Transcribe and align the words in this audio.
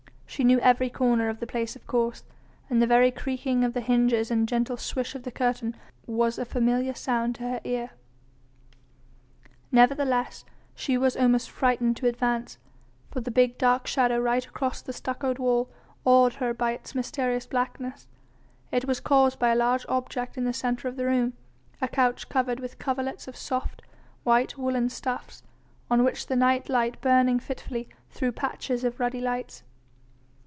She 0.33 0.45
knew 0.45 0.61
every 0.61 0.89
corner 0.89 1.27
of 1.27 1.41
the 1.41 1.45
place 1.45 1.75
of 1.75 1.85
course, 1.85 2.23
and 2.69 2.81
the 2.81 2.87
very 2.87 3.11
creaking 3.11 3.65
of 3.65 3.73
the 3.73 3.81
hinges 3.81 4.31
and 4.31 4.47
gentle 4.47 4.77
swish 4.77 5.13
of 5.13 5.23
the 5.23 5.31
curtain 5.31 5.75
was 6.07 6.39
a 6.39 6.45
familiar 6.45 6.93
sound 6.93 7.35
to 7.35 7.41
her 7.43 7.59
ear. 7.65 7.91
Nevertheless 9.73 10.45
she 10.73 10.97
was 10.97 11.17
almost 11.17 11.51
frightened 11.51 11.97
to 11.97 12.07
advance, 12.07 12.57
for 13.11 13.19
the 13.19 13.29
big 13.29 13.57
dark 13.57 13.87
shadow 13.87 14.19
right 14.19 14.45
across 14.45 14.81
the 14.81 14.93
stuccoed 14.93 15.37
wall 15.37 15.69
awed 16.05 16.35
her 16.35 16.53
by 16.53 16.71
its 16.71 16.95
mysterious 16.95 17.45
blackness. 17.45 18.07
It 18.71 18.85
was 18.85 19.01
caused 19.01 19.37
by 19.37 19.49
a 19.51 19.55
large 19.55 19.85
object 19.89 20.37
in 20.37 20.45
the 20.45 20.53
centre 20.53 20.87
of 20.87 20.95
the 20.95 21.05
room, 21.07 21.33
a 21.81 21.89
couch 21.89 22.29
covered 22.29 22.61
with 22.61 22.79
coverlets 22.79 23.27
of 23.27 23.35
soft, 23.35 23.81
white 24.23 24.57
woollen 24.57 24.87
stuffs, 24.87 25.43
on 25.89 26.05
which 26.05 26.27
the 26.27 26.37
night 26.37 26.69
light 26.69 27.01
burning 27.01 27.37
fitfully 27.37 27.89
threw 28.09 28.31
patches 28.31 28.85
of 28.85 28.97
ruddy 29.01 29.19
lights. 29.19 29.63